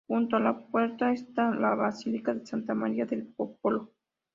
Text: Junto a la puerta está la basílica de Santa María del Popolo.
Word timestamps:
Junto 0.07 0.35
a 0.35 0.39
la 0.39 0.57
puerta 0.65 1.11
está 1.11 1.51
la 1.53 1.75
basílica 1.75 2.33
de 2.33 2.43
Santa 2.43 2.73
María 2.73 3.05
del 3.05 3.23
Popolo. 3.27 3.91